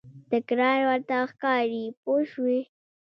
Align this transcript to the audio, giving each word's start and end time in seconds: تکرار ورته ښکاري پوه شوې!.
تکرار 0.31 0.79
ورته 0.89 1.15
ښکاري 1.31 1.83
پوه 2.01 2.21
شوې!. 2.31 2.59